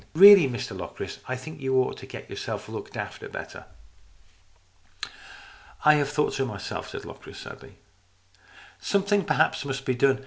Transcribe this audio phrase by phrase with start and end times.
[0.15, 3.65] Really, Mr Locris, I think you ought to get yourself looked after better.""
[5.85, 7.75] I have thought so myself," said Locris, sadly,"
[8.79, 10.19] Something perhaps must be done.